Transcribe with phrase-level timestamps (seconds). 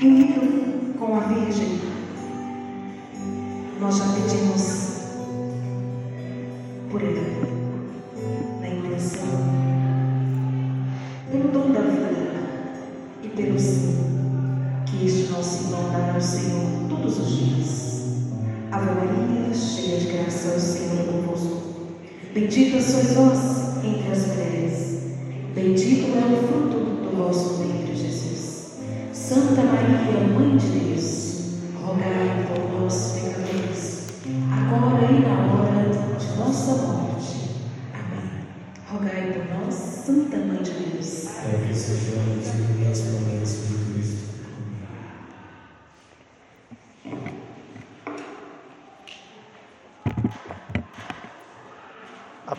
[0.00, 1.78] reunido com a Virgem,
[3.78, 4.90] nós já pedimos
[6.90, 7.46] por ele,
[8.62, 9.28] na intenção,
[11.30, 12.32] pelo dom da vida
[13.22, 13.98] e pelo sim
[14.86, 18.00] que este nosso irmão dará ao Senhor todos os dias.
[18.72, 21.60] Ave Maria, cheia de graça, o Senhor é convosco.
[22.32, 24.98] Bendita sois vós entre as mulheres,
[25.54, 27.69] bendito é o fruto do vosso ventre,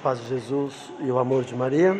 [0.01, 1.95] paz de Jesus e o amor de Maria.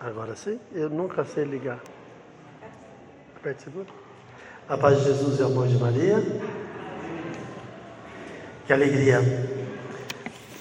[0.00, 1.80] Agora sim, eu nunca sei ligar.
[3.52, 3.86] Seguro.
[4.66, 6.16] A paz de Jesus e o amor de Maria.
[8.66, 9.20] Que alegria.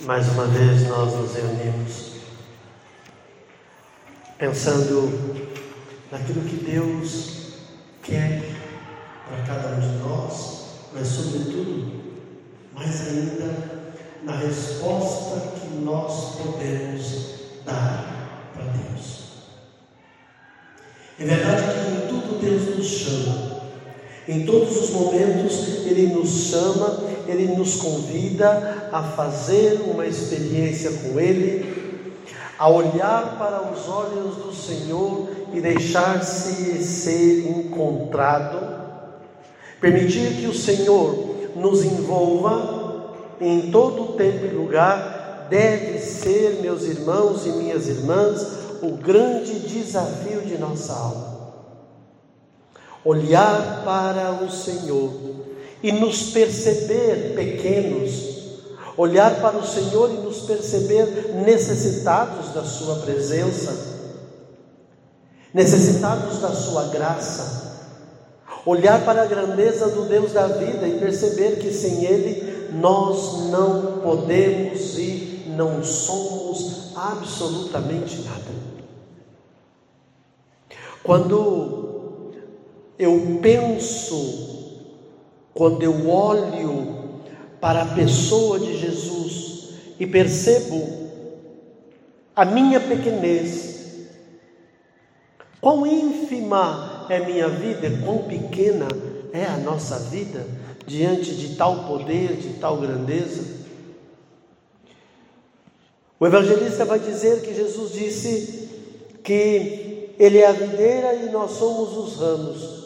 [0.01, 2.13] Mais uma vez nós nos reunimos
[4.37, 5.49] pensando
[6.11, 7.53] naquilo que Deus
[8.03, 8.43] quer
[9.29, 12.03] para cada um de nós, mas sobretudo,
[12.73, 19.23] mais ainda, na resposta que nós podemos dar para Deus.
[21.17, 22.02] É verdade que
[22.41, 23.63] Deus nos chama.
[24.27, 31.19] Em todos os momentos Ele nos chama, Ele nos convida a fazer uma experiência com
[31.19, 31.73] Ele,
[32.57, 38.59] a olhar para os olhos do Senhor e deixar-se ser encontrado,
[39.81, 42.83] permitir que o Senhor nos envolva
[43.41, 48.47] em todo tempo e lugar, deve ser, meus irmãos e minhas irmãs,
[48.81, 51.32] o grande desafio de nossa alma.
[53.05, 55.11] Olhar para o Senhor
[55.81, 58.33] e nos perceber pequenos,
[58.95, 63.75] olhar para o Senhor e nos perceber necessitados da Sua presença,
[65.53, 67.73] necessitados da Sua graça,
[68.65, 73.99] olhar para a grandeza do Deus da vida e perceber que sem Ele nós não
[73.99, 78.43] podemos e não somos absolutamente nada.
[81.03, 81.82] Quando
[83.03, 84.79] eu penso,
[85.53, 87.21] quando eu olho
[87.59, 89.69] para a pessoa de Jesus
[89.99, 90.81] e percebo
[92.33, 94.07] a minha pequenez,
[95.59, 98.87] quão ínfima é minha vida, quão pequena
[99.33, 100.45] é a nossa vida
[100.87, 103.63] diante de tal poder, de tal grandeza.
[106.19, 108.69] O evangelista vai dizer que Jesus disse
[109.23, 112.82] que ele é a videira e nós somos os ramos.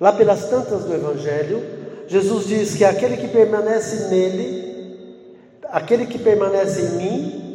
[0.00, 1.62] Lá pelas tantas do Evangelho,
[2.06, 7.48] Jesus diz que aquele que permanece nele, aquele que permanece em mim,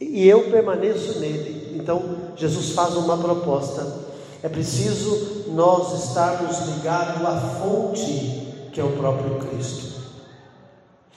[0.00, 1.76] e eu permaneço nele.
[1.76, 2.02] Então,
[2.36, 3.86] Jesus faz uma proposta.
[4.42, 9.92] É preciso nós estarmos ligados à fonte, que é o próprio Cristo.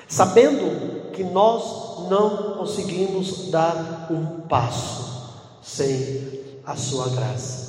[0.07, 5.33] Sabendo que nós não conseguimos dar um passo
[5.63, 7.64] sem a sua graça.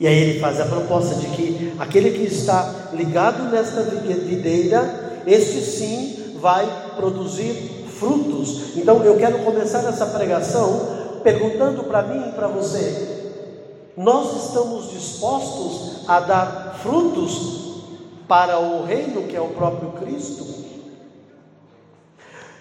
[0.00, 5.60] E aí ele faz a proposta de que aquele que está ligado nesta videira, este
[5.60, 8.76] sim vai produzir frutos.
[8.76, 13.34] Então eu quero começar essa pregação perguntando para mim e para você:
[13.96, 17.58] nós estamos dispostos a dar frutos
[18.28, 20.46] para o reino que é o próprio Cristo?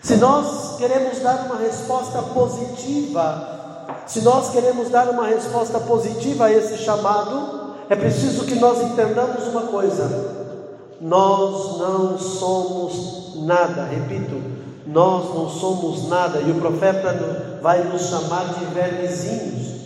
[0.01, 3.56] Se nós queremos dar uma resposta positiva,
[4.05, 9.47] se nós queremos dar uma resposta positiva a esse chamado, é preciso que nós entendamos
[9.47, 10.55] uma coisa:
[10.99, 14.41] nós não somos nada, repito,
[14.85, 19.81] nós não somos nada, e o profeta vai nos chamar de vermezinhos,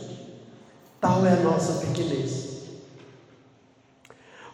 [0.99, 2.41] tal é a nossa pequenez.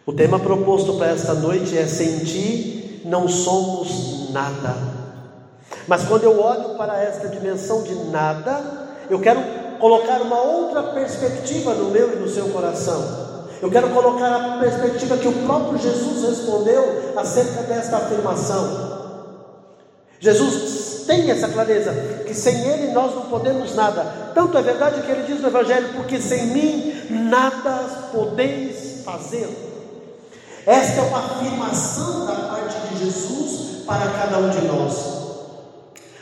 [0.04, 4.74] O tema proposto para esta noite é: sem ti não somos nada.
[5.86, 9.40] Mas quando eu olho para esta dimensão de nada, eu quero
[9.78, 13.28] colocar uma outra perspectiva no meu e no seu coração.
[13.60, 18.98] Eu quero colocar a perspectiva que o próprio Jesus respondeu acerca desta afirmação.
[20.20, 21.92] Jesus tem essa clareza
[22.26, 24.32] que sem Ele nós não podemos nada.
[24.34, 26.94] Tanto é verdade que Ele diz no Evangelho: porque sem mim
[27.28, 29.48] nada podeis fazer.
[30.66, 35.17] Esta é uma afirmação da parte de Jesus para cada um de nós.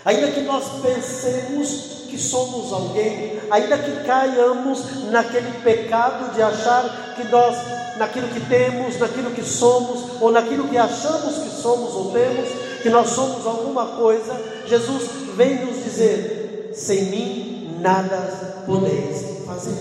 [0.06, 7.24] Ainda que nós pensemos que somos alguém, ainda que caiamos naquele pecado de achar que
[7.24, 7.56] nós,
[7.98, 12.48] naquilo que temos, naquilo que somos, ou naquilo que achamos que somos ou temos,
[12.84, 19.76] que nós somos alguma coisa, Jesus vem nos dizer: sem mim nada podeis fazer.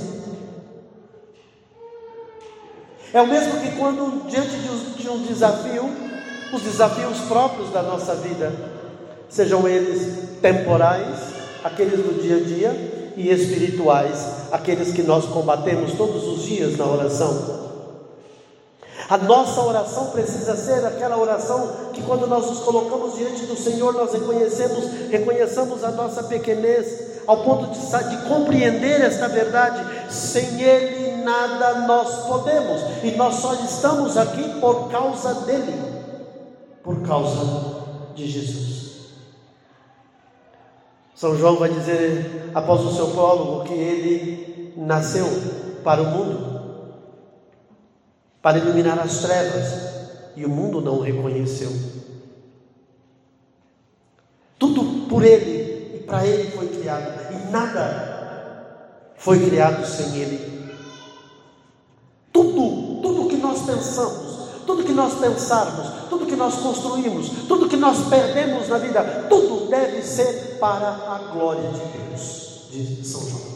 [3.13, 5.87] É o mesmo que quando, diante de um desafio,
[6.51, 8.74] os desafios próprios da nossa vida,
[9.29, 11.17] sejam eles temporais,
[11.63, 16.85] aqueles do dia a dia, e espirituais, aqueles que nós combatemos todos os dias na
[16.85, 17.65] oração.
[19.07, 23.93] A nossa oração precisa ser aquela oração que quando nós nos colocamos diante do Senhor,
[23.93, 27.79] nós reconhecemos, reconheçamos a nossa pequenez, ao ponto de,
[28.09, 30.11] de compreender esta verdade.
[30.11, 35.73] Sem Ele nada nós podemos, e nós só estamos aqui por causa dele,
[36.83, 37.83] por causa
[38.15, 38.84] de Jesus.
[41.15, 45.25] São João vai dizer, após o seu prólogo, que ele nasceu
[45.83, 46.55] para o mundo
[48.45, 49.95] para iluminar as trevas,
[50.35, 51.71] e o mundo não o reconheceu.
[54.59, 60.77] Tudo por ele e para ele foi criado, e nada foi criado sem ele.
[62.31, 67.77] Tudo, tudo que nós pensamos, tudo que nós pensarmos, tudo que nós construímos, tudo que
[67.77, 73.55] nós perdemos na vida, tudo deve ser para a glória de Deus, diz São João.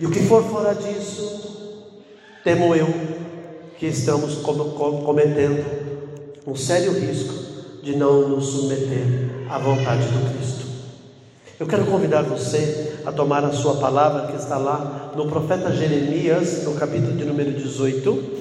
[0.00, 1.40] E o que for fora disso,
[2.44, 2.86] temo eu
[3.78, 5.64] que estamos cometendo
[6.46, 7.34] um sério risco
[7.82, 10.66] de não nos submeter à vontade do Cristo.
[11.58, 16.62] Eu quero convidar você a tomar a sua palavra que está lá no profeta Jeremias,
[16.64, 18.37] no capítulo de número 18,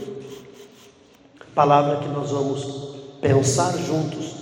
[1.58, 4.36] palavra que nós vamos pensar juntos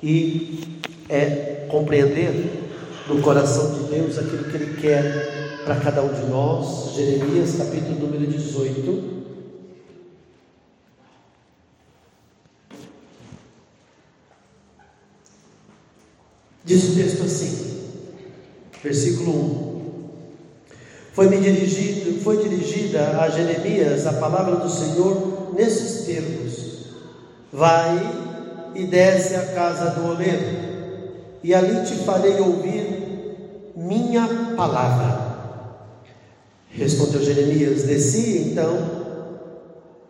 [0.00, 0.60] e
[1.08, 2.62] é compreender
[3.08, 6.94] no coração de Deus aquilo que Ele quer para cada um de nós.
[6.94, 9.20] Jeremias, capítulo número 18.
[16.64, 17.80] Diz o texto assim,
[18.80, 19.70] versículo 1.
[21.14, 26.49] Foi-me dirigido, foi dirigida a Jeremias a palavra do Senhor nesses termos:
[27.52, 27.98] Vai
[28.74, 30.70] e desce à casa do oleiro,
[31.42, 35.30] e ali te farei ouvir minha palavra.
[36.70, 39.00] Respondeu Jeremias: Desci então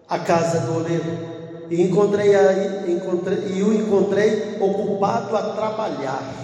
[0.09, 1.31] à casa do oleiro
[1.71, 6.35] e encontrei, aí, encontrei e o encontrei ocupado a trabalhar.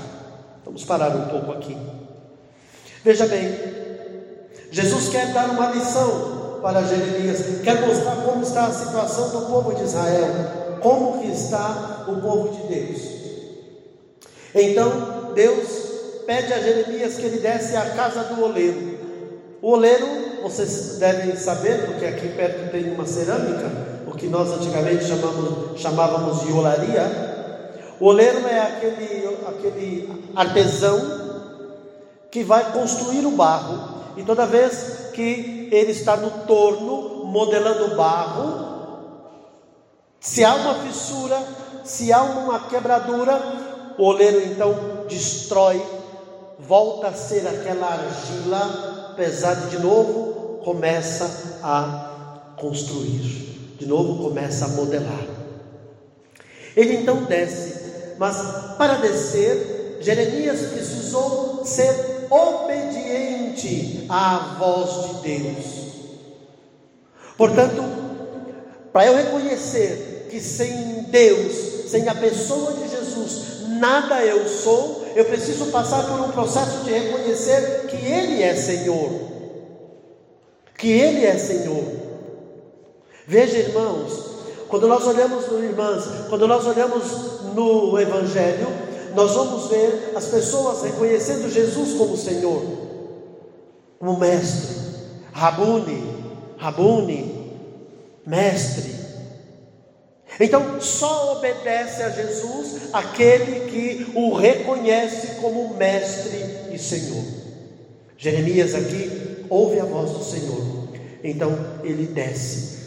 [0.64, 1.76] Vamos parar um pouco aqui.
[3.04, 3.54] Veja bem,
[4.70, 9.75] Jesus quer dar uma lição para Jeremias, quer mostrar como está a situação do povo
[9.75, 13.00] de Israel, como que está o povo de Deus.
[14.55, 15.87] Então, Deus
[16.26, 18.99] pede a Jeremias que ele desce à casa do oleiro.
[19.62, 20.06] O oleiro,
[20.43, 23.70] vocês devem saber, porque aqui perto tem uma cerâmica,
[24.06, 27.26] o que nós antigamente chamamos, chamávamos de olaria,
[27.99, 31.00] o oleiro é aquele, aquele artesão
[32.31, 37.96] que vai construir o barro, e toda vez que ele está no torno modelando o
[37.96, 38.75] barro,
[40.20, 41.40] se há uma fissura,
[41.84, 43.40] se há uma quebradura,
[43.98, 45.82] o oleiro então destrói,
[46.58, 54.69] volta a ser aquela argila pesada de novo, começa a construir, de novo começa a
[54.69, 55.24] modelar.
[56.76, 57.86] Ele então desce
[58.19, 65.67] mas para descer, Jeremias precisou ser obediente à voz de Deus.
[67.36, 67.82] Portanto,
[68.96, 75.26] para eu reconhecer que sem Deus, sem a pessoa de Jesus, nada eu sou, eu
[75.26, 79.10] preciso passar por um processo de reconhecer que Ele é Senhor.
[80.79, 81.84] Que Ele é Senhor.
[83.26, 84.31] Veja, irmãos,
[84.67, 87.05] quando nós olhamos, irmãs, quando nós olhamos
[87.55, 88.67] no Evangelho,
[89.15, 92.62] nós vamos ver as pessoas reconhecendo Jesus como Senhor,
[94.00, 94.74] como Mestre,
[95.34, 96.03] Rabuni,
[96.56, 97.35] Rabuni,
[98.26, 98.92] Mestre.
[100.40, 107.24] Então, só obedece a Jesus aquele que o reconhece como Mestre e Senhor.
[108.18, 110.88] Jeremias aqui ouve a voz do Senhor,
[111.22, 112.78] então ele desce,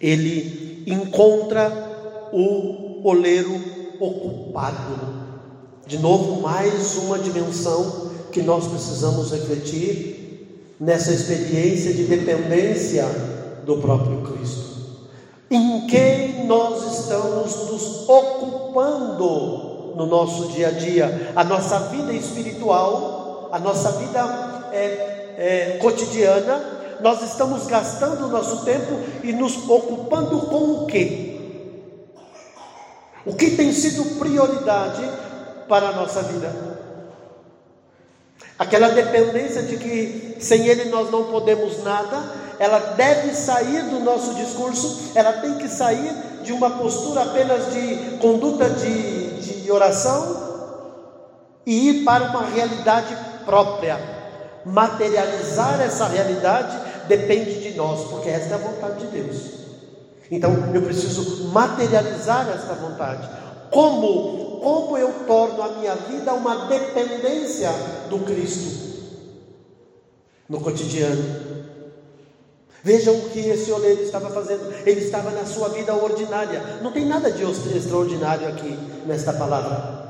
[0.00, 3.60] ele encontra o oleiro
[3.98, 5.16] ocupado.
[5.86, 13.04] De novo, mais uma dimensão que nós precisamos refletir nessa experiência de dependência
[13.66, 14.76] do próprio Cristo.
[15.50, 23.48] Em quem nós estamos nos ocupando no nosso dia a dia, a nossa vida espiritual,
[23.52, 30.38] a nossa vida é, é, cotidiana, nós estamos gastando o nosso tempo e nos ocupando
[30.46, 31.38] com o quê?
[33.24, 35.02] O que tem sido prioridade
[35.68, 36.75] para a nossa vida?
[38.58, 42.22] Aquela dependência de que sem Ele nós não podemos nada,
[42.58, 46.10] ela deve sair do nosso discurso, ela tem que sair
[46.42, 50.46] de uma postura apenas de conduta de, de oração
[51.66, 53.98] e ir para uma realidade própria.
[54.64, 56.76] Materializar essa realidade
[57.08, 59.36] depende de nós, porque esta é a vontade de Deus.
[60.30, 63.28] Então eu preciso materializar esta vontade.
[63.70, 64.45] Como?
[64.60, 67.70] Como eu torno a minha vida uma dependência
[68.08, 68.86] do Cristo
[70.48, 71.46] no cotidiano.
[72.82, 74.72] Vejam o que esse oleiro estava fazendo.
[74.86, 76.78] Ele estava na sua vida ordinária.
[76.82, 80.06] Não tem nada de extraordinário aqui nesta palavra.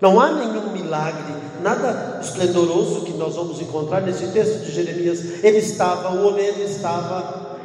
[0.00, 5.42] Não há nenhum milagre, nada esplendoroso que nós vamos encontrar nesse texto de Jeremias.
[5.42, 7.56] Ele estava, o oleiro estava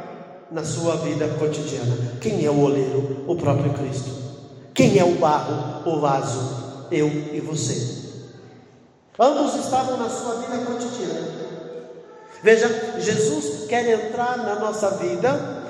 [0.50, 1.96] na sua vida cotidiana.
[2.20, 3.24] Quem é o oleiro?
[3.26, 4.23] O próprio Cristo.
[4.74, 6.86] Quem é o barro, o vaso?
[6.90, 8.04] Eu e você.
[9.18, 11.28] Ambos estavam na sua vida cotidiana.
[12.42, 15.62] Veja, Jesus quer entrar na nossa vida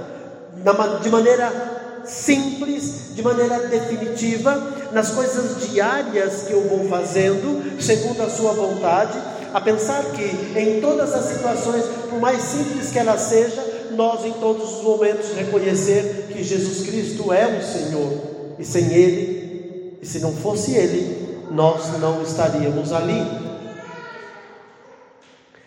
[1.02, 4.61] de maneira simples, de maneira definitiva,
[4.92, 9.18] nas coisas diárias que eu vou fazendo, segundo a Sua vontade,
[9.52, 14.32] a pensar que em todas as situações, por mais simples que ela seja, nós em
[14.32, 20.20] todos os momentos reconhecer que Jesus Cristo é o Senhor, e sem Ele, e se
[20.20, 23.23] não fosse Ele, nós não estaríamos ali.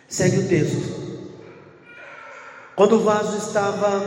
[0.08, 1.08] Segue o texto.
[2.76, 4.04] Quando o vaso estava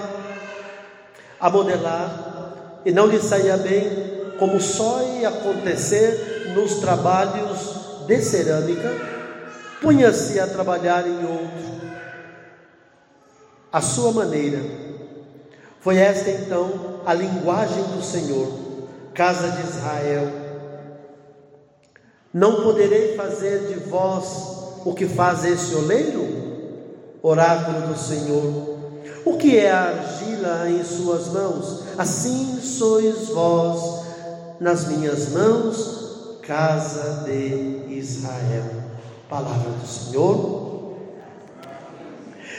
[1.40, 8.90] a modelar e não lhe saía bem, como só ia acontecer nos trabalhos de cerâmica,
[9.80, 11.80] punha-se a trabalhar em outro,
[13.72, 14.60] a sua maneira.
[15.80, 18.69] Foi esta então a linguagem do Senhor,
[19.14, 20.28] casa de Israel.
[22.32, 26.28] Não poderei fazer de vós o que faz esse oleiro?
[27.22, 28.78] Oráculo do Senhor.
[29.24, 31.82] O que é a argila em suas mãos?
[31.98, 34.06] Assim sois vós
[34.60, 38.64] nas minhas mãos, casa de Israel.
[39.28, 40.94] Palavra do Senhor.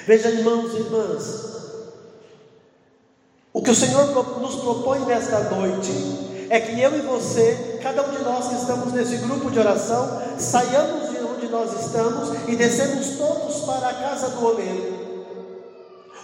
[0.06, 1.52] Veja, irmãos e irmãs,
[3.54, 4.08] o que o Senhor
[4.40, 8.92] nos propõe nesta noite é que eu e você, cada um de nós que estamos
[8.94, 11.12] nesse grupo de oração, saiamos
[11.52, 15.36] nós estamos e descemos todos para a casa do oleiro,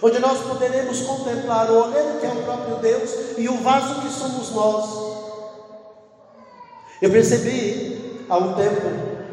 [0.02, 4.08] onde nós poderemos contemplar o oleiro que é o próprio Deus e o vaso que
[4.08, 5.08] somos nós.
[7.00, 8.86] Eu percebi há um tempo,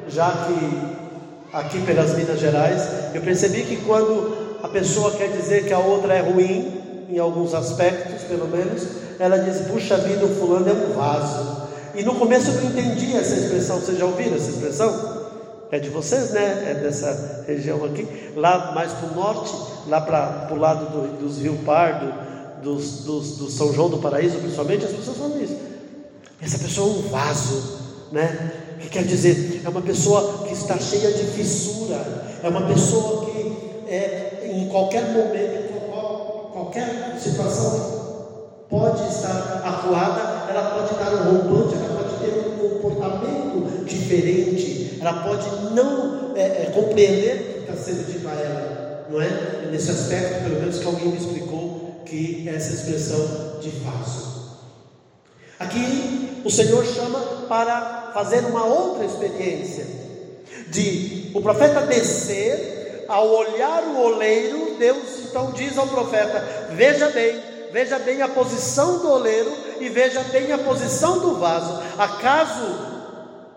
[0.10, 2.82] já que aqui pelas Minas Gerais,
[3.16, 7.54] eu percebi que quando a pessoa quer dizer que a outra é ruim, em alguns
[7.54, 11.65] aspectos pelo menos, ela diz: puxa vida, o fulano é um vaso.
[11.93, 15.15] E no começo eu não entendi essa expressão, vocês já ouviram essa expressão?
[15.72, 16.72] é de vocês, né?
[16.72, 19.53] É dessa região aqui, lá mais para o norte,
[19.88, 22.13] lá para o lado do, dos Rio Pardo,
[22.63, 25.57] dos, dos, do São João do Paraíso, principalmente, as pessoas falam isso.
[26.41, 27.79] Essa pessoa é um vaso,
[28.12, 28.51] né?
[28.79, 33.86] Que quer dizer, é uma pessoa que está cheia de fissura, é uma pessoa que
[33.88, 38.05] é, em qualquer momento, em qualquer situação
[38.75, 45.13] pode estar acuada, ela pode dar um rompante, ela pode ter um comportamento diferente, ela
[45.24, 49.70] pode não é, é, compreender o que está sendo dito a ela, não é?
[49.72, 54.58] Nesse aspecto, pelo menos que alguém me explicou que essa expressão de vaso.
[55.58, 59.86] Aqui o Senhor chama para fazer uma outra experiência,
[60.67, 67.55] de o profeta descer, ao olhar o oleiro, Deus então diz ao profeta: Veja bem,
[67.75, 71.77] veja bem a posição do oleiro e veja bem a posição do vaso.
[71.98, 72.95] Acaso,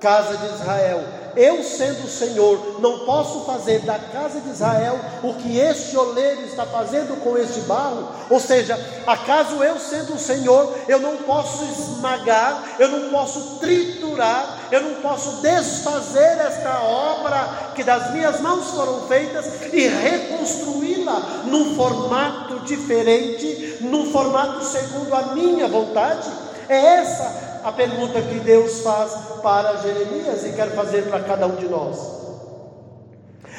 [0.00, 1.05] casa de Israel,
[1.37, 6.43] eu sendo o Senhor, não posso fazer da casa de Israel o que este oleiro
[6.43, 8.09] está fazendo com este barro?
[8.31, 14.59] Ou seja, acaso eu sendo o Senhor, eu não posso esmagar, eu não posso triturar,
[14.71, 21.76] eu não posso desfazer esta obra que das minhas mãos foram feitas e reconstruí-la num
[21.76, 26.28] formato diferente, num formato segundo a minha vontade?
[26.69, 29.12] É essa a pergunta que Deus faz
[29.42, 32.18] para Jeremias e quer fazer para cada um de nós.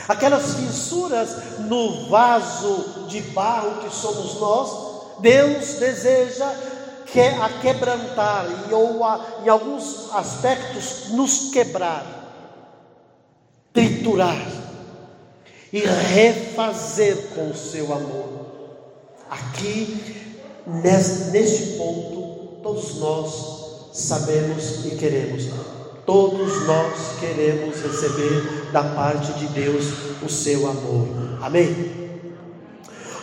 [0.08, 6.50] Aquelas fissuras no vaso de barro que somos nós, Deus deseja
[7.06, 12.06] que, a quebrantar e, ou a, em alguns aspectos nos quebrar,
[13.72, 14.48] triturar
[15.72, 18.48] e refazer com o seu amor.
[19.30, 23.59] Aqui, neste ponto, todos nós
[23.92, 25.46] sabemos e queremos.
[26.06, 29.86] Todos nós queremos receber da parte de Deus
[30.24, 31.08] o seu amor.
[31.42, 32.10] Amém?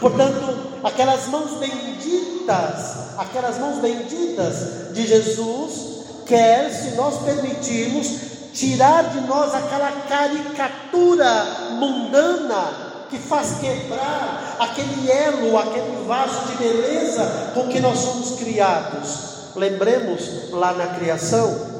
[0.00, 8.06] Portanto, aquelas mãos benditas, aquelas mãos benditas de Jesus, quer, se nós permitirmos,
[8.52, 17.52] tirar de nós aquela caricatura mundana que faz quebrar aquele elo, aquele vaso de beleza
[17.54, 19.35] com que nós somos criados.
[19.56, 21.76] Lembremos lá na criação,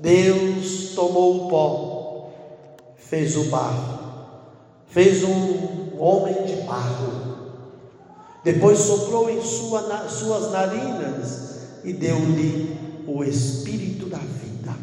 [0.00, 2.30] Deus tomou o pó,
[2.96, 3.98] fez o barro,
[4.88, 7.36] fez um homem de barro,
[8.42, 14.74] depois soprou em sua, suas narinas e deu-lhe o espírito da vida.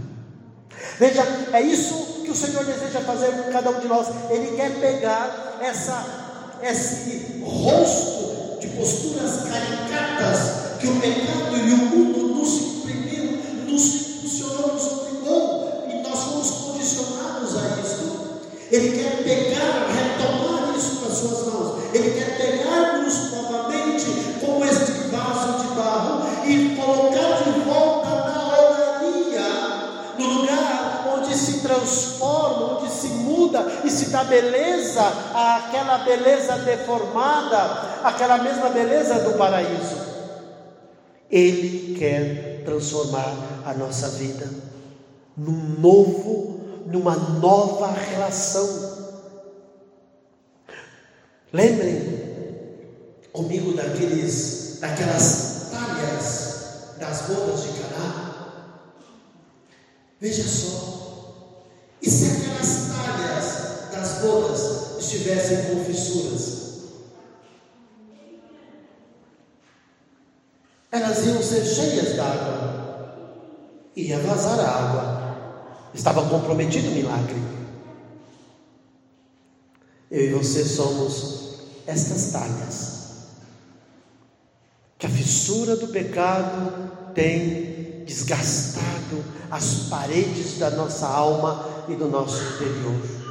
[0.98, 4.08] Veja, é isso que o Senhor deseja fazer com cada um de nós.
[4.30, 12.36] Ele quer pegar essa, esse rosto de posturas caricatas que o pecado e o mundo
[12.36, 18.42] nos imprimiram, nos impulsionou, nos obrigou e nós fomos condicionados a isso.
[18.70, 21.84] Ele quer pegar, retomar isso nas suas mãos.
[21.94, 24.06] Ele quer pegar-nos novamente
[24.42, 31.62] como este vaso de barro e colocar de volta na oraria, no lugar onde se
[31.62, 35.02] transforma, onde se muda e se dá beleza
[35.34, 40.13] àquela beleza deformada, aquela mesma beleza do paraíso.
[41.34, 44.48] Ele quer transformar a nossa vida
[45.36, 49.18] num novo, numa nova relação.
[51.52, 52.22] Lembrem
[53.32, 58.84] comigo daqueles, daquelas talhas das bodas de Caná.
[60.22, 61.64] Veja só.
[62.00, 66.73] E se aquelas talhas das bodas estivessem com fissuras?
[71.26, 73.16] Iam ser cheias d'água.
[73.96, 75.24] Ia vazar a água.
[75.94, 77.42] Estava comprometido o milagre.
[80.10, 83.04] Eu e você somos estas talhas.
[84.98, 92.42] Que a fissura do pecado tem desgastado as paredes da nossa alma e do nosso
[92.56, 93.23] interior.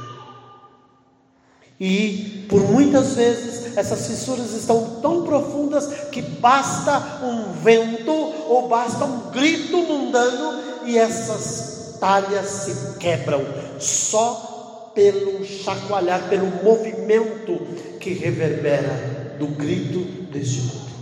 [1.79, 9.05] E por muitas vezes essas fissuras estão tão profundas que basta um vento ou basta
[9.05, 13.43] um grito mundano e essas talhas se quebram
[13.79, 17.57] só pelo chacoalhar, pelo movimento
[17.99, 19.99] que reverbera do grito
[20.31, 20.93] deste mundo.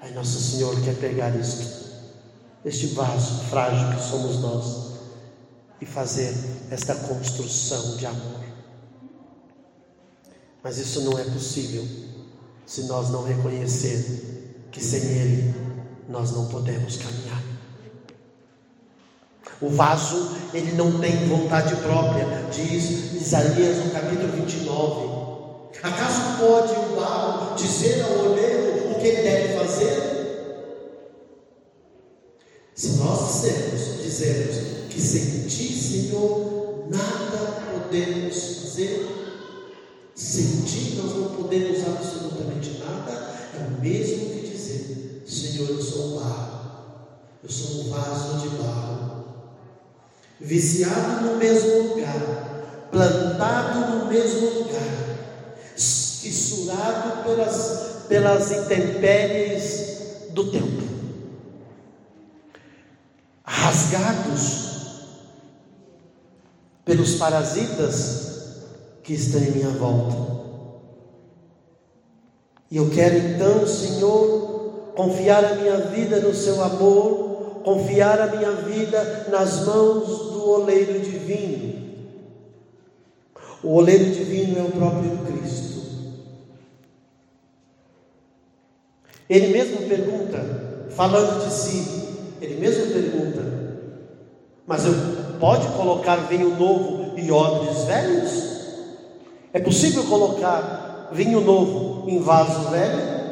[0.00, 1.66] Aí Nosso Senhor quer pegar isto,
[2.64, 4.92] este vaso frágil que somos nós,
[5.80, 6.34] e fazer
[6.70, 8.41] esta construção de amor.
[10.62, 11.86] Mas isso não é possível
[12.66, 15.54] se nós não reconhecer que sem Ele
[16.08, 17.42] nós não podemos caminhar.
[19.60, 25.22] O vaso, ele não tem vontade própria, diz Isaías no capítulo 29.
[25.82, 30.12] Acaso pode o barro dizer ao oleiro o que ele deve fazer?
[32.74, 34.56] Se nós dissermos, dizermos
[34.90, 39.31] que sem ti, Senhor, nada podemos fazer,
[40.22, 43.10] sem ti nós não podemos absolutamente nada,
[43.58, 46.70] é o mesmo que dizer: Senhor, eu sou um barro,
[47.42, 49.24] eu sou um vaso de barro,
[50.40, 55.16] viciado no mesmo lugar, plantado no mesmo lugar,
[55.76, 60.82] fissurado pelas, pelas intempéries do tempo,
[63.44, 64.70] rasgados
[66.84, 68.31] pelos parasitas
[69.02, 70.32] que estão em minha volta.
[72.70, 78.52] E eu quero então, Senhor, confiar a minha vida no Seu amor, confiar a minha
[78.52, 81.82] vida nas mãos do oleiro divino.
[83.62, 85.82] O oleiro divino é o próprio Cristo.
[89.28, 92.08] Ele mesmo pergunta, falando de si,
[92.40, 93.42] ele mesmo pergunta:
[94.66, 94.92] Mas eu
[95.38, 98.61] pode colocar vinho novo e odres velhos?
[99.52, 103.22] É possível colocar vinho novo em vaso velho?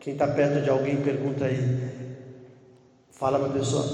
[0.00, 1.90] Quem está perto de alguém pergunta aí.
[3.12, 3.84] Fala para a pessoa.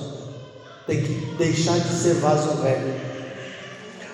[0.86, 2.94] Tem que deixar de ser vaso velho.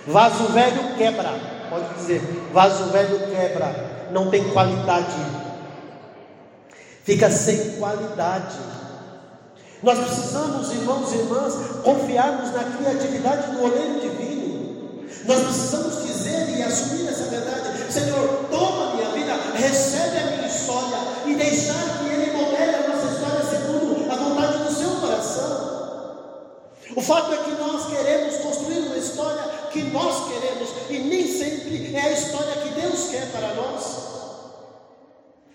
[0.06, 1.32] Vaso velho quebra.
[1.68, 2.20] Pode dizer,
[2.50, 4.08] vaso velho quebra.
[4.10, 5.14] Não tem qualidade.
[7.04, 8.56] fica sem qualidade.
[9.82, 15.04] Nós precisamos, irmãos e irmãs, confiarmos na criatividade do oleiro divino.
[15.26, 16.11] Nós precisamos
[16.50, 22.08] e assumir essa verdade: Senhor, toma minha vida, recebe a minha história e deixar que
[22.08, 25.72] Ele modele a nossa história segundo a vontade do seu coração.
[26.94, 31.94] O fato é que nós queremos construir uma história que nós queremos e nem sempre
[31.94, 34.12] é a história que Deus quer para nós.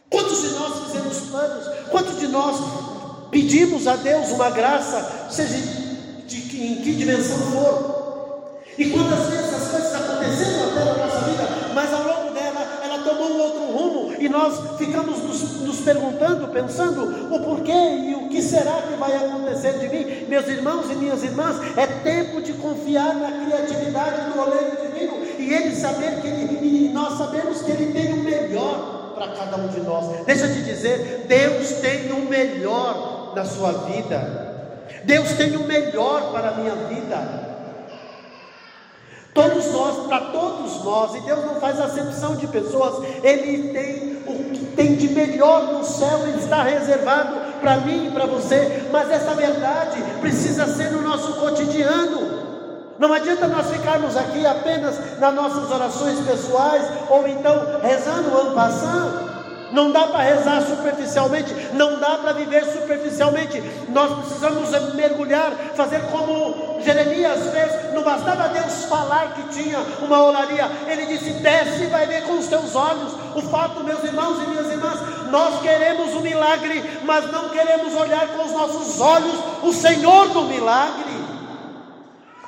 [0.10, 1.90] Quantos de nós fizemos planos?
[1.92, 2.56] Quantos de nós
[3.30, 5.58] pedimos a Deus uma graça, seja
[6.26, 7.97] de em que dimensão for?
[8.78, 13.00] E quantas vezes as coisas aconteceram até na nossa vida, mas ao longo dela ela
[13.00, 18.30] tomou um outro rumo e nós ficamos nos, nos perguntando, pensando o porquê e o
[18.30, 21.58] que será que vai acontecer de mim, meus irmãos e minhas irmãs.
[21.76, 26.90] É tempo de confiar na criatividade do oleiro divino e ele saber que ele, e
[26.90, 30.24] nós sabemos que ele tem o melhor para cada um de nós.
[30.26, 34.56] Deixa eu te dizer, Deus tem o melhor na sua vida.
[35.04, 37.57] Deus tem o melhor para a minha vida.
[39.38, 44.50] Todos nós, para todos nós, e Deus não faz acepção de pessoas, Ele tem o
[44.52, 49.12] que tem de melhor no céu, Ele está reservado para mim e para você, mas
[49.12, 52.48] essa verdade precisa ser no nosso cotidiano.
[52.98, 58.56] Não adianta nós ficarmos aqui apenas nas nossas orações pessoais ou então rezando o ano
[58.56, 59.37] passado.
[59.72, 63.62] Não dá para rezar superficialmente, não dá para viver superficialmente.
[63.90, 67.94] Nós precisamos mergulhar, fazer como Jeremias fez.
[67.94, 72.38] Não bastava Deus falar que tinha uma olaria, ele disse: desce e vai ver com
[72.38, 73.14] os teus olhos.
[73.36, 75.00] O fato, meus irmãos e minhas irmãs,
[75.30, 80.44] nós queremos o milagre, mas não queremos olhar com os nossos olhos o Senhor do
[80.44, 81.28] milagre.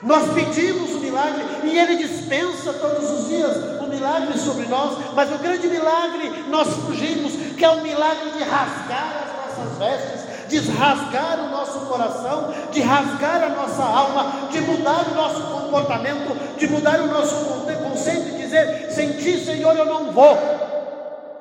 [0.02, 5.30] Nós pedimos o milagre e Ele dispensa todos os dias o milagre sobre nós, mas
[5.30, 10.60] o grande milagre nós fugimos, que é o milagre de rasgar as nossas vestes, de
[10.72, 16.68] rasgar o nosso coração, de rasgar a nossa alma, de mudar o nosso comportamento, de
[16.68, 17.36] mudar o nosso
[17.84, 20.38] conceito e dizer: Senti, Senhor, eu não vou,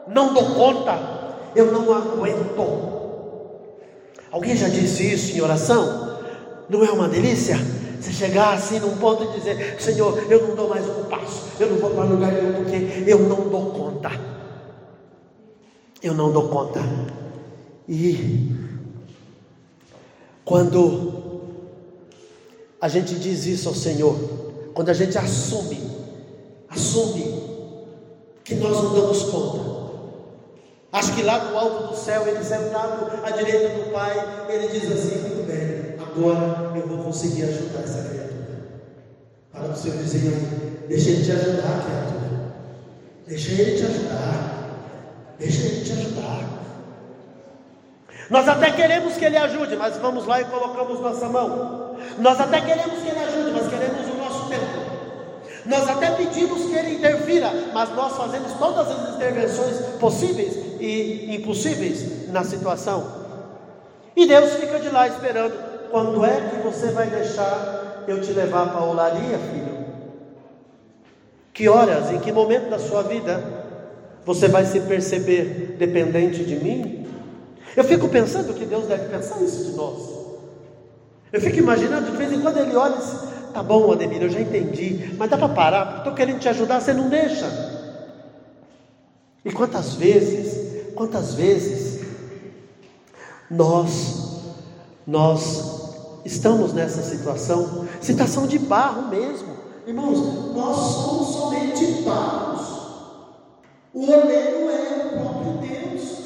[0.07, 0.97] não dou conta,
[1.57, 2.97] eu não aguento.
[4.31, 6.17] Alguém já disse isso em oração?
[6.69, 7.57] Não é uma delícia?
[8.01, 11.71] Você chegar assim num ponto e dizer: Senhor, eu não dou mais um passo, eu
[11.71, 14.38] não vou para lugar nenhum porque eu não dou conta.
[16.03, 16.81] Eu não dou conta.
[17.89, 18.53] E
[20.45, 21.43] quando
[22.81, 24.17] a gente diz isso ao Senhor,
[24.75, 25.81] quando a gente assume,
[26.69, 27.43] assume
[28.45, 29.79] que nós não damos conta.
[30.93, 34.91] Acho que lá no alto do céu, ele sentado à direita do Pai, ele diz
[34.91, 38.59] assim: muito bem, agora eu vou conseguir ajudar essa criatura.
[39.53, 42.55] Para o Senhor dizer, deixa ele te ajudar, criatura.
[43.27, 44.58] Deixa ele te ajudar.
[45.39, 46.59] Deixa ele te ajudar.
[48.29, 51.97] Nós até queremos que ele ajude, mas vamos lá e colocamos nossa mão.
[52.19, 54.89] Nós até queremos que ele ajude, mas queremos o nosso tempo.
[55.65, 62.29] Nós até pedimos que ele interfira, mas nós fazemos todas as intervenções possíveis e impossíveis
[62.29, 63.19] na situação.
[64.17, 65.55] E Deus fica de lá esperando
[65.91, 69.79] quando é que você vai deixar eu te levar para a olaria, filho?
[71.53, 73.58] Que horas, em que momento da sua vida
[74.29, 77.07] você vai se perceber dependente de mim?
[77.75, 80.03] Eu fico pensando que Deus deve pensar isso de nós.
[81.33, 83.21] Eu fico imaginando, de vez em quando ele olha e diz:
[83.55, 86.79] Tá bom, Ademir, eu já entendi, mas dá para parar, porque estou querendo te ajudar,
[86.79, 87.47] você não deixa.
[89.43, 92.05] E quantas vezes, quantas vezes
[93.51, 94.43] nós,
[95.07, 99.57] nós estamos nessa situação, situação de barro mesmo.
[99.87, 102.68] Irmãos, nós somos somente barros.
[103.93, 106.19] O oleiro é o próprio Deus.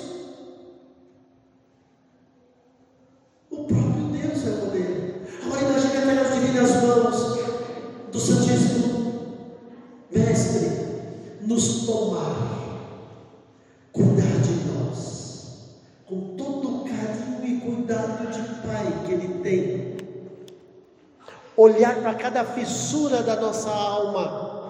[3.50, 5.22] O próprio Deus é o oleiro.
[5.44, 7.38] Agora imagine apenas dividir as mãos
[8.10, 9.46] do Santíssimo
[10.10, 10.70] Mestre
[11.40, 12.80] nos tomar,
[13.92, 19.92] cuidar de nós, com todo o carinho e cuidado de Pai que Ele tem
[21.56, 24.61] olhar para cada fissura da nossa alma,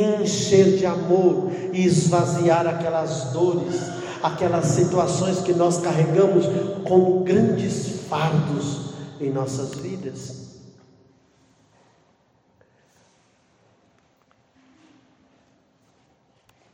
[0.00, 3.80] encher de amor e esvaziar aquelas dores,
[4.22, 6.46] aquelas situações que nós carregamos
[6.86, 10.42] como grandes fardos em nossas vidas.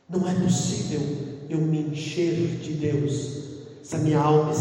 [0.08, 1.02] Não é possível
[1.50, 3.48] eu me encher de Deus
[3.82, 4.52] se a minha alma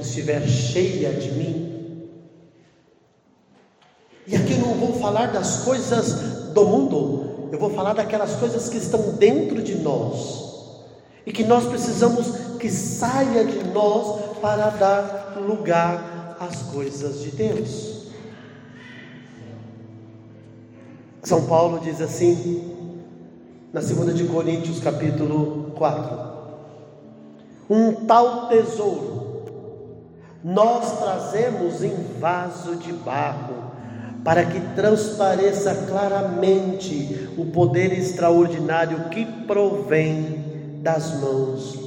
[0.00, 2.06] estiver cheia de mim.
[4.26, 8.68] E aqui eu não vou falar das coisas do mundo, eu vou falar daquelas coisas
[8.68, 10.50] que estão dentro de nós
[11.26, 18.00] e que nós precisamos que saia de nós para dar lugar às coisas de Deus.
[21.22, 22.74] São Paulo diz assim,
[23.72, 26.30] na segunda de Coríntios, capítulo 4.
[27.68, 29.20] Um tal tesouro
[30.42, 33.49] nós trazemos em vaso de barro,
[34.24, 41.78] para que transpareça claramente o poder extraordinário que provém das mãos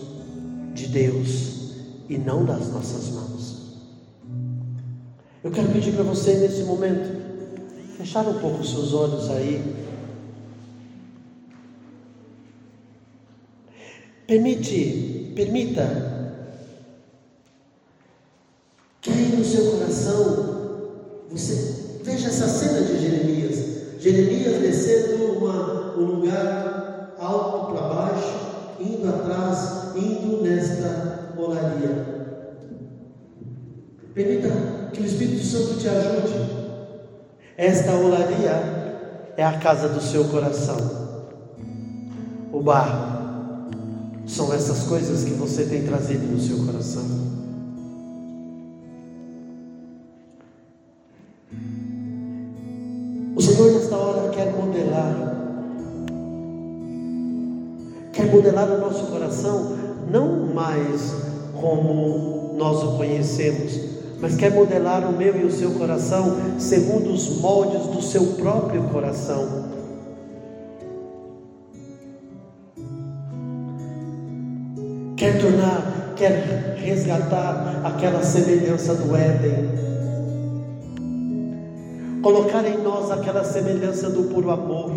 [0.74, 1.74] de Deus
[2.10, 3.64] e não das nossas mãos.
[5.44, 7.22] Eu quero pedir para você nesse momento
[7.98, 9.84] fechar um pouco os seus olhos aí.
[14.26, 16.42] Permite, permita
[19.02, 20.64] que no seu coração
[21.30, 24.00] você veja essa cena de Jeremias.
[24.00, 32.14] Jeremias descendo uma, um lugar alto para baixo, indo atrás, indo nesta olaria.
[34.14, 34.50] Permita
[34.92, 36.64] que o Espírito Santo te ajude.
[37.58, 40.78] Esta olaria é a casa do seu coração.
[42.52, 43.14] O barro
[44.28, 47.43] são essas coisas que você tem trazido no seu coração.
[53.36, 55.36] O Senhor nesta hora quer modelar,
[58.12, 59.76] quer modelar o nosso coração,
[60.12, 61.12] não mais
[61.60, 63.80] como nós o conhecemos,
[64.20, 68.84] mas quer modelar o meu e o seu coração segundo os moldes do seu próprio
[68.90, 69.64] coração.
[75.18, 79.93] Quer tornar, quer resgatar aquela semelhança do Éden
[82.24, 84.92] colocar em nós aquela semelhança do puro amor.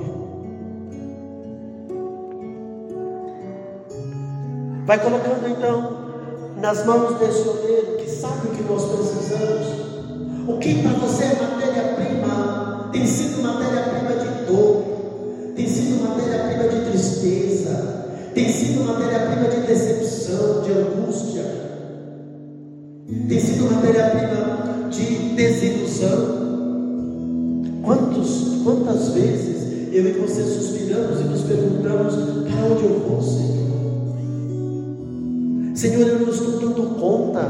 [4.87, 6.07] Vai colocando então
[6.63, 9.67] nas mãos desse oleiro que sabe o que nós precisamos.
[10.47, 14.85] O que para você é matéria-prima tem sido matéria-prima de dor,
[15.57, 21.43] tem sido matéria-prima de tristeza, tem sido matéria-prima de decepção, de angústia,
[23.29, 26.46] tem sido matéria-prima de desilusão.
[35.77, 37.43] Senhor, eu não estou dando conta.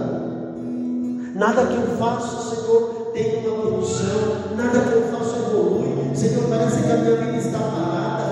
[1.37, 4.57] Nada que eu faço, Senhor, tem uma produção.
[4.57, 6.11] Nada que eu faço evolui.
[6.13, 8.25] Senhor, parece que a minha vida está parada.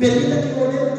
[0.00, 0.96] Permita que o olheiro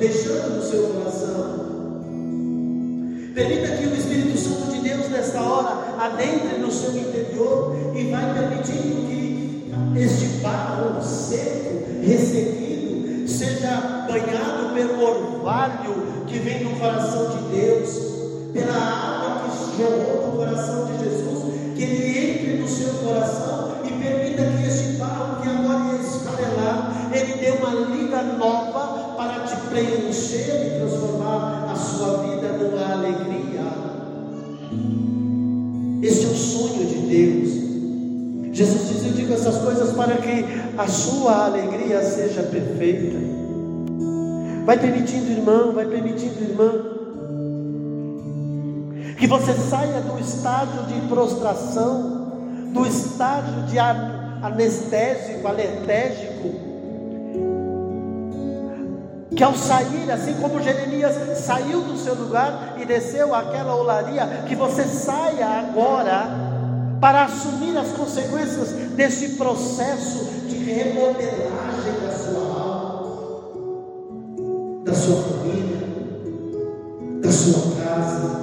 [0.00, 2.00] deixando, no seu coração.
[3.34, 8.34] Permita que o Espírito Santo de Deus, nesta hora, adentre no seu interior e vai
[8.34, 11.59] permitindo que este barro seco,
[39.70, 40.44] coisas para que
[40.76, 43.18] a sua alegria seja perfeita.
[44.64, 47.00] Vai permitindo, irmão, vai permitindo, irmã
[49.16, 52.32] que você saia do estágio de prostração,
[52.72, 56.54] do estágio de anestésico, alertégico,
[59.36, 64.56] que ao sair, assim como Jeremias saiu do seu lugar e desceu àquela olaria, que
[64.56, 66.49] você saia agora
[67.00, 73.52] para assumir as consequências desse processo de remodelagem da sua alma,
[74.84, 75.80] da sua família,
[77.22, 78.40] da sua casa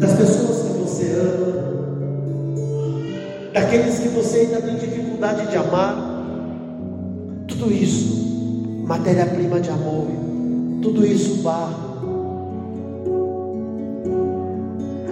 [0.00, 1.80] das pessoas que você ama,
[3.52, 6.08] daqueles que você ainda tem dificuldade de amar.
[7.46, 10.06] Tudo isso, matéria-prima de amor,
[10.82, 11.90] tudo isso barro.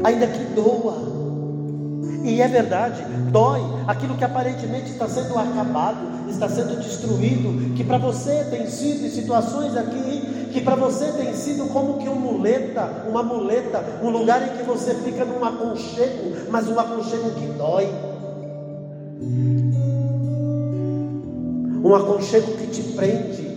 [0.02, 1.17] Ainda que doa,
[2.24, 7.98] e é verdade, dói aquilo que aparentemente está sendo acabado, está sendo destruído, que para
[7.98, 13.04] você tem sido em situações aqui, que para você tem sido como que uma muleta,
[13.08, 17.88] uma muleta, um lugar em que você fica num aconchego, mas um aconchego que dói.
[21.88, 23.48] um aconchego que te prende,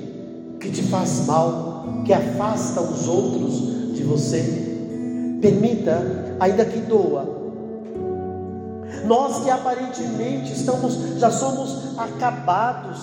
[0.60, 4.70] que te faz mal, que afasta os outros de você.
[5.42, 6.02] Permita,
[6.40, 7.31] ainda que doa,
[9.06, 13.00] nós que aparentemente estamos, já somos acabados,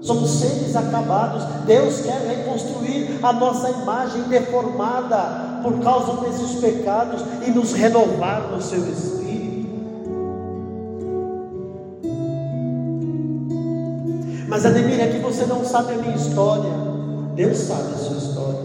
[0.00, 1.42] somos seres acabados.
[1.66, 8.60] Deus quer reconstruir a nossa imagem deformada por causa desses pecados e nos renovar no
[8.60, 9.20] seu espírito.
[14.48, 16.70] Mas Ademir, é que você não sabe a minha história.
[17.36, 18.60] Deus sabe a sua história.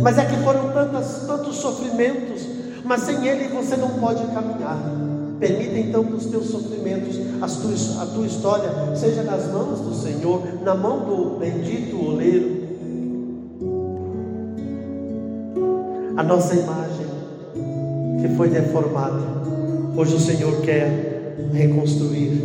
[0.00, 2.45] Mas é que foram tantas, tantos sofrimentos
[2.86, 4.78] mas sem Ele você não pode caminhar.
[5.40, 9.94] Permita então que os teus sofrimentos, as tuas, a tua história, seja nas mãos do
[9.94, 12.64] Senhor, na mão do bendito oleiro.
[16.16, 17.06] A nossa imagem
[18.22, 19.20] que foi deformada,
[19.94, 22.40] hoje o Senhor quer reconstruir.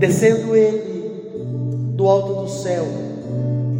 [0.00, 2.86] Descendo Ele do alto do céu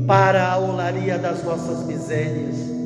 [0.07, 2.78] para a olaria das nossas misérias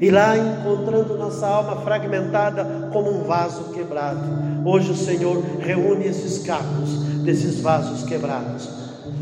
[0.00, 4.20] e lá encontrando nossa alma fragmentada como um vaso quebrado.
[4.64, 6.90] Hoje o Senhor reúne esses cacos
[7.24, 8.68] desses vasos quebrados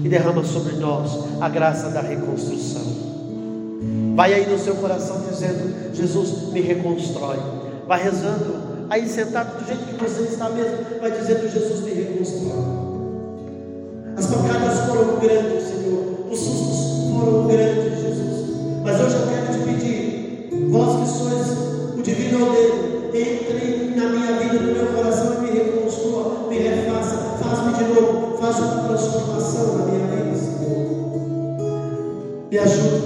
[0.03, 1.11] e derrama sobre nós
[1.41, 2.83] a graça da reconstrução.
[4.15, 7.39] Vai aí no seu coração dizendo: Jesus me reconstrói.
[7.87, 12.85] Vai rezando, aí sentado do jeito que você está mesmo, vai dizendo: Jesus me reconstrói.
[14.17, 15.64] As pancadas foram grandes,
[32.55, 33.04] Me ajude,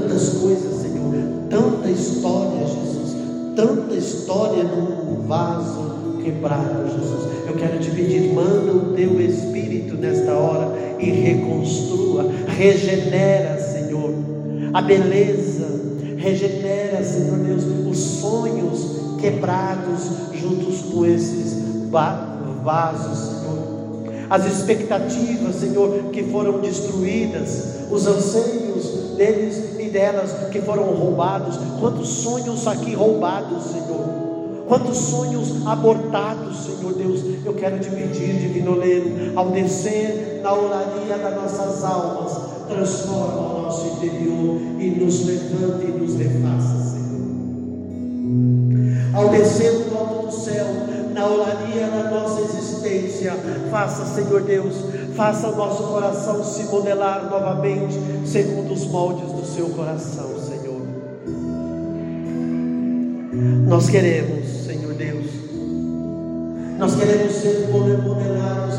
[0.00, 1.12] tantas coisas, Senhor,
[1.50, 3.16] tanta história, Jesus,
[3.54, 7.30] tanta história num vaso quebrado, Jesus.
[7.46, 14.14] Eu quero te pedir, manda o teu Espírito nesta hora e reconstrua, regenera, Senhor,
[14.72, 15.66] a beleza,
[16.16, 21.58] regenera, Senhor Deus, os sonhos quebrados juntos com esses
[21.90, 23.50] vasos, Senhor.
[24.30, 31.58] As expectativas, Senhor, que foram destruídas, os anseios deles delas que foram roubados.
[31.78, 34.20] Quantos sonhos aqui roubados, Senhor
[34.70, 41.18] Quantos sonhos abortados, Senhor Deus, eu quero te pedir, divino oleiro, ao descer na olaria
[41.18, 47.20] das nossas almas, transforma o nosso interior e nos levante e nos refaça, Senhor.
[49.12, 50.66] Ao descer do alto do céu,
[51.14, 53.34] na olaria da nossa existência,
[53.72, 54.76] faça, Senhor Deus,
[55.16, 60.80] faça o nosso coração se modelar novamente, segundo os moldes do seu coração, Senhor.
[63.68, 64.60] Nós queremos
[66.80, 68.74] nós queremos ser modelados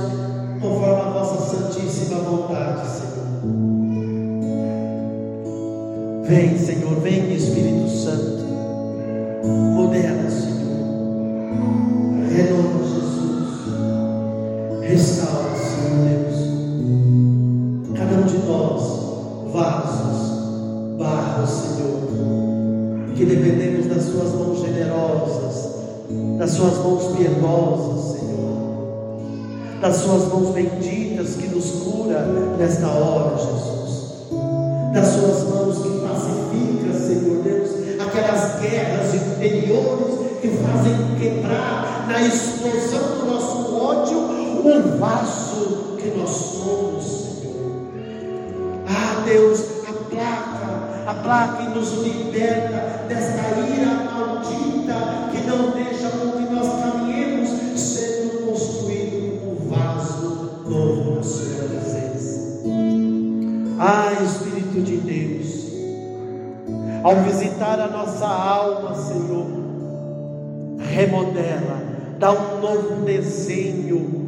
[0.60, 3.28] conforme a vossa santíssima vontade, Senhor.
[6.26, 6.81] Vem, Senhor,
[24.42, 25.72] mãos generosas
[26.38, 32.26] das suas mãos piedosas, Senhor, das suas mãos benditas que nos cura
[32.58, 34.32] nesta hora, Jesus,
[34.94, 37.70] das suas mãos que pacificam, Senhor Deus,
[38.02, 46.30] aquelas guerras interiores que fazem quebrar na explosão do nosso ódio o vaso que nós
[46.30, 47.72] somos, Senhor.
[48.88, 50.62] Ah, Deus, aplaca
[51.08, 54.11] aplaca e nos liberta desta ira
[54.42, 61.68] maldita que não deixa com que nós caminhemos sendo construído um vaso novo na sua
[61.68, 62.64] presença.
[63.80, 65.72] Ah, Espírito de Deus,
[67.04, 69.46] ao visitar a nossa alma, Senhor,
[70.80, 71.82] remodela,
[72.18, 74.22] dá um novo desenho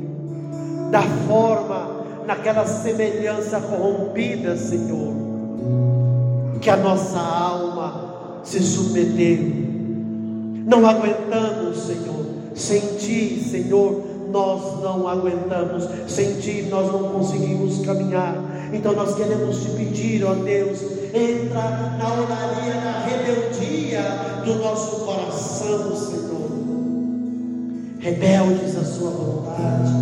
[0.91, 5.13] da forma, naquela semelhança corrompida, Senhor,
[6.61, 9.72] que a nossa alma se submeteu.
[10.65, 14.01] Não aguentamos, Senhor, sem Ti, Senhor,
[14.31, 18.35] nós não aguentamos, sem Ti nós não conseguimos caminhar.
[18.71, 20.79] Então nós queremos te pedir, ó Deus,
[21.13, 24.01] entra na oraria da rebeldia
[24.45, 26.23] do nosso coração, Senhor.
[27.99, 29.93] Rebeldes à Sua vontade,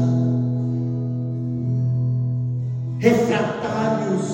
[3.00, 4.26] refratários,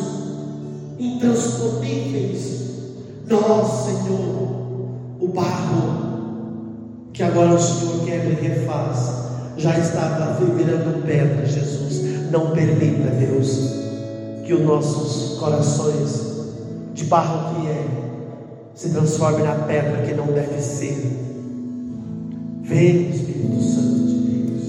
[1.00, 2.68] intransponíveis.
[3.28, 4.48] Nós, Senhor,
[5.20, 6.07] o barro
[7.18, 9.11] que agora o Senhor quebra e refaz,
[9.57, 12.30] já estava virando pedra, Jesus.
[12.30, 13.74] Não permita, Deus,
[14.45, 16.45] que os nossos corações
[16.93, 17.88] de barro que é
[18.76, 21.11] se transformem na pedra que não deve ser.
[22.61, 24.63] Vem, Espírito Santo de Deus.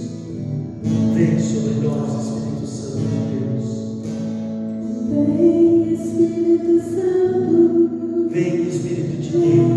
[1.15, 3.67] Vem sobre nós, Espírito Santo de Deus.
[5.11, 8.31] Vem, Espírito Santo.
[8.31, 9.68] Vem, Espírito de Deus.